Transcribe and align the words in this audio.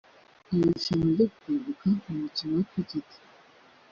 Irushanwa 0.53 1.05
ryo 1.13 1.27
kwibuka 1.37 1.83
mu 2.05 2.13
mukino 2.21 2.53
wa 2.57 2.63
Cricket 2.69 3.09